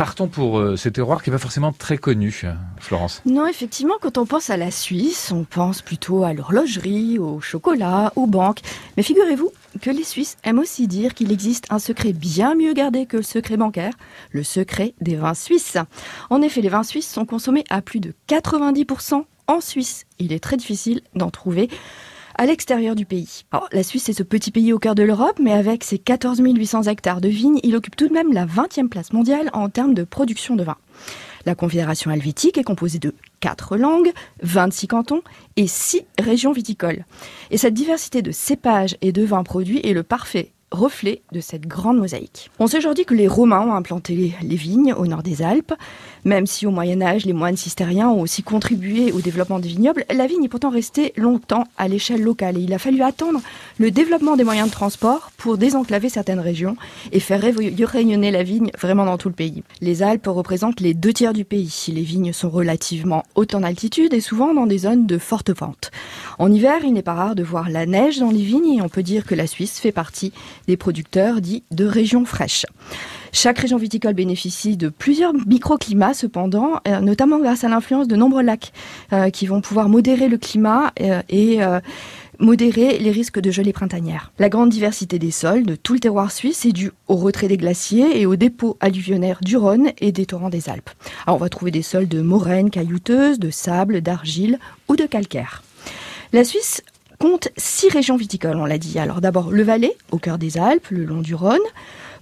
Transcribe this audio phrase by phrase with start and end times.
[0.00, 2.34] partons pour euh, ce terroir qui n'est pas forcément très connu,
[2.78, 3.20] Florence.
[3.26, 8.10] Non, effectivement, quand on pense à la Suisse, on pense plutôt à l'horlogerie, au chocolat,
[8.16, 8.60] aux banques.
[8.96, 9.52] Mais figurez-vous
[9.82, 13.22] que les Suisses aiment aussi dire qu'il existe un secret bien mieux gardé que le
[13.22, 13.92] secret bancaire,
[14.30, 15.76] le secret des vins suisses.
[16.30, 20.06] En effet, les vins suisses sont consommés à plus de 90% en Suisse.
[20.18, 21.68] Il est très difficile d'en trouver
[22.40, 23.44] à l'extérieur du pays.
[23.70, 26.84] la Suisse est ce petit pays au cœur de l'Europe, mais avec ses 14 800
[26.84, 30.04] hectares de vignes, il occupe tout de même la 20e place mondiale en termes de
[30.04, 30.78] production de vin.
[31.44, 34.10] La Confédération helvétique est composée de 4 langues,
[34.42, 35.20] 26 cantons
[35.56, 37.04] et 6 régions viticoles.
[37.50, 41.66] Et cette diversité de cépages et de vins produits est le parfait reflet de cette
[41.66, 42.50] grande mosaïque.
[42.58, 45.74] On sait aujourd'hui que les Romains ont implanté les vignes au nord des Alpes,
[46.24, 50.04] même si au Moyen Âge les moines cistériens ont aussi contribué au développement des vignobles,
[50.12, 53.40] la vigne est pourtant restée longtemps à l'échelle locale et il a fallu attendre
[53.78, 56.76] le développement des moyens de transport pour désenclaver certaines régions
[57.12, 59.62] et faire rayonner la vigne vraiment dans tout le pays.
[59.80, 61.86] Les Alpes représentent les deux tiers du pays.
[61.88, 65.90] Les vignes sont relativement hautes en altitude et souvent dans des zones de forte pente.
[66.38, 68.88] En hiver, il n'est pas rare de voir la neige dans les vignes et on
[68.88, 70.32] peut dire que la Suisse fait partie
[70.70, 72.64] des producteurs dits de régions fraîches.
[73.32, 78.42] Chaque région viticole bénéficie de plusieurs microclimats cependant, euh, notamment grâce à l'influence de nombreux
[78.42, 78.72] lacs
[79.12, 81.58] euh, qui vont pouvoir modérer le climat euh, et
[82.38, 84.32] modérer les risques de gelée printanière.
[84.38, 87.56] La grande diversité des sols de tout le terroir suisse est due au retrait des
[87.56, 90.90] glaciers et aux dépôts alluvionnaires du Rhône et des torrents des Alpes.
[91.26, 95.62] Alors on va trouver des sols de moraines caillouteuses, de sable, d'argile ou de calcaire.
[96.32, 96.82] La Suisse
[97.20, 98.98] compte six régions viticoles, on l'a dit.
[98.98, 101.58] Alors d'abord le Valais, au cœur des Alpes, le long du Rhône,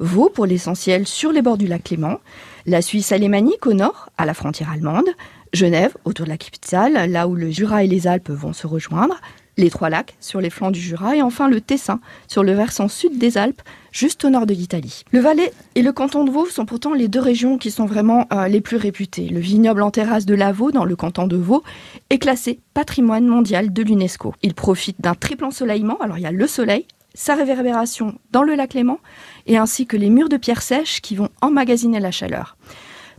[0.00, 2.18] Vaud pour l'essentiel sur les bords du lac Léman,
[2.66, 5.08] la Suisse alémanique au nord, à la frontière allemande,
[5.52, 9.20] Genève autour de la capitale, là où le Jura et les Alpes vont se rejoindre,
[9.58, 12.88] les Trois Lacs sur les flancs du Jura et enfin le Tessin sur le versant
[12.88, 13.60] sud des Alpes,
[13.92, 15.02] juste au nord de l'Italie.
[15.12, 18.26] Le Valais et le canton de Vaud sont pourtant les deux régions qui sont vraiment
[18.32, 19.28] euh, les plus réputées.
[19.28, 21.62] Le vignoble en terrasse de Lavaux, dans le canton de Vaud,
[22.08, 24.32] est classé patrimoine mondial de l'UNESCO.
[24.42, 25.98] Il profite d'un triple ensoleillement.
[25.98, 29.00] Alors il y a le soleil, sa réverbération dans le lac Léman
[29.46, 32.56] et ainsi que les murs de pierre sèche qui vont emmagasiner la chaleur.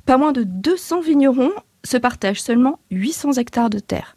[0.06, 1.52] Pas moins de 200 vignerons
[1.84, 4.16] se partagent seulement 800 hectares de terre.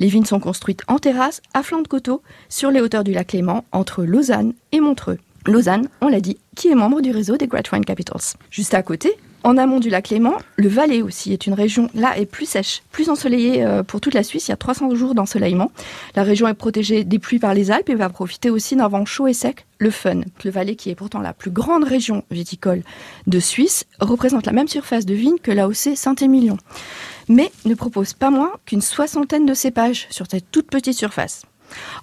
[0.00, 3.32] Les vignes sont construites en terrasse, à flanc de coteau, sur les hauteurs du lac
[3.32, 5.18] Léman, entre Lausanne et Montreux.
[5.46, 8.34] Lausanne, on l'a dit, qui est membre du réseau des Great Wine Capitals.
[8.50, 9.12] Juste à côté,
[9.44, 12.82] en amont du lac Léman, le Valais aussi est une région, là, est plus sèche,
[12.90, 14.48] plus ensoleillée euh, pour toute la Suisse.
[14.48, 15.70] Il y a 300 jours d'ensoleillement.
[16.16, 19.04] La région est protégée des pluies par les Alpes et va profiter aussi d'un vent
[19.04, 20.22] chaud et sec, le Fun.
[20.44, 22.82] Le Valais, qui est pourtant la plus grande région viticole
[23.26, 26.56] de Suisse, représente la même surface de vignes que l'AOC Saint-Émilion,
[27.28, 31.42] mais ne propose pas moins qu'une soixantaine de cépages sur cette toute petite surface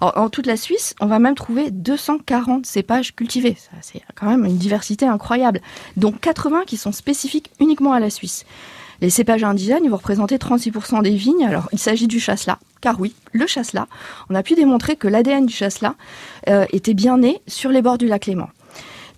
[0.00, 3.56] en toute la Suisse, on va même trouver 240 cépages cultivés.
[3.80, 5.60] C'est quand même une diversité incroyable,
[5.96, 8.44] dont 80 qui sont spécifiques uniquement à la Suisse.
[9.02, 11.44] Les cépages indigènes, vont représenter 36% des vignes.
[11.44, 13.88] Alors, il s'agit du chasselas, car oui, le chasselas,
[14.30, 15.96] on a pu démontrer que l'ADN du chasselas
[16.48, 18.48] euh, était bien né sur les bords du lac Léman.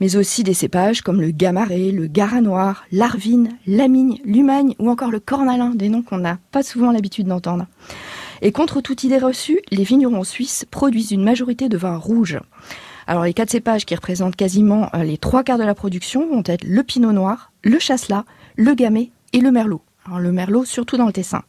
[0.01, 5.11] Mais aussi des cépages comme le gamaré, le gara noir, l'arvine, l'amigne, l'humagne ou encore
[5.11, 7.67] le cornalin, des noms qu'on n'a pas souvent l'habitude d'entendre.
[8.43, 12.39] Et contre toute idée reçue, les vignerons suisses produisent une majorité de vins rouges.
[13.07, 16.43] Alors les quatre cépages qui représentent quasiment euh, les trois quarts de la production vont
[16.47, 18.25] être le pinot noir, le chasselas,
[18.57, 19.83] le gamay et le merlot.
[20.19, 21.43] Le merlot surtout dans le Tessin.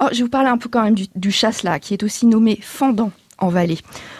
[0.00, 2.58] Oh, je vais vous parler un peu quand même du, chasselas qui est aussi nommé
[2.60, 3.78] fendant en vallée.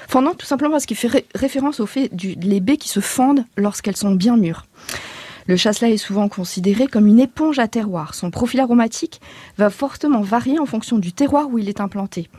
[0.08, 3.44] Fendant tout simplement parce qu'il fait référence au fait du, les baies qui se fendent
[3.56, 4.66] lorsqu'elles sont bien mûres.
[5.46, 8.14] Le chasselas est souvent considéré comme une éponge à terroir.
[8.14, 9.20] Son profil aromatique
[9.58, 12.30] va fortement varier en fonction du terroir où il est implanté.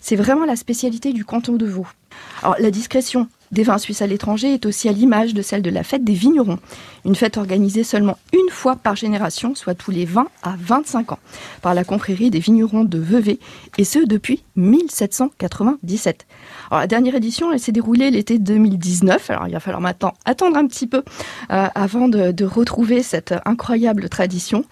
[0.00, 1.86] C'est vraiment la spécialité du canton de Vaud.
[2.42, 5.70] Alors, la discrétion des vins suisses à l'étranger est aussi à l'image de celle de
[5.70, 6.58] la fête des vignerons.
[7.06, 11.18] Une fête organisée seulement une fois par génération, soit tous les 20 à 25 ans,
[11.62, 13.38] par la confrérie des vignerons de Vevey,
[13.78, 16.26] et ce depuis 1797.
[16.70, 20.66] Alors, la dernière édition, s'est déroulée l'été 2019, alors il va falloir maintenant attendre un
[20.66, 21.02] petit peu
[21.50, 24.64] euh, avant de, retrouver cette incroyable tradition.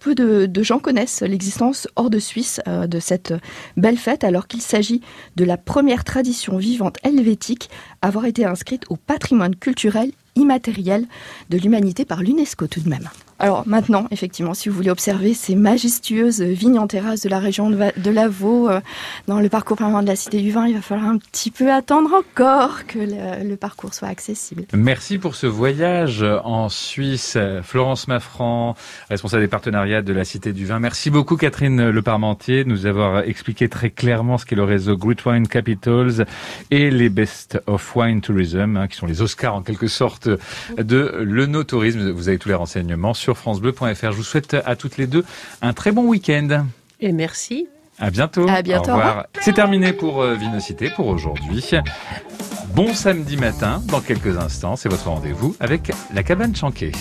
[0.00, 3.34] Peu de, gens connaissent l'existence hors de Suisse euh, de cette
[3.76, 5.02] belle fête, alors qu'il s'agit
[5.36, 7.68] de la première tradition vivante helvétique
[8.00, 11.06] à avoir été inscrite au patrimoine culturel immatériel
[11.50, 13.08] de l'humanité par l'UNESCO tout de même.
[13.40, 17.70] Alors maintenant, effectivement, si vous voulez observer ces majestueuses vignes en terrasse de la région
[17.70, 18.80] de Lavaux, euh,
[19.28, 21.72] dans le parcours permanent de la Cité du Vin, il va falloir un petit peu
[21.72, 24.64] attendre encore que le, parcours soit accessible.
[24.72, 27.38] Merci pour ce voyage en Suisse.
[27.62, 28.74] Florence Maffran,
[29.08, 30.80] responsable des partenariats de la Cité du Vin.
[30.80, 35.24] Merci beaucoup Catherine Leparmentier de nous avoir expliqué très clairement ce qu'est le réseau Great
[35.24, 36.26] Wine Capitals
[36.70, 40.28] et les Best of Wine Tourism, hein, qui sont les Oscars en quelque sorte
[40.76, 42.10] de l'œnotourisme.
[42.10, 44.12] Vous avez tous les renseignements sur sur francebleu.fr.
[44.12, 45.22] Je vous souhaite à toutes les deux
[45.60, 46.64] un très bon week-end.
[46.98, 47.68] Et merci.
[47.98, 48.48] À bientôt.
[48.48, 48.92] À bientôt.
[48.92, 49.26] Au revoir.
[49.42, 51.62] C'est terminé pour euh, Vinocité pour aujourd'hui.
[52.74, 56.92] Bon samedi matin, dans quelques instants, c'est votre rendez-vous avec la cabane chanquée.